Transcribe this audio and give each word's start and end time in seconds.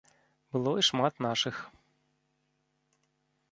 Было 0.55 0.71
і 0.83 0.85
шмат 0.87 1.13
нашых. 1.27 1.55